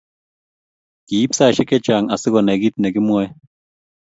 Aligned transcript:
Kiib 1.07 1.31
saishek 1.37 1.69
che 1.69 1.77
chang 1.85 2.05
asikonai 2.13 2.61
kit 2.61 2.75
ne 2.79 2.89
kimwoe 2.93 3.25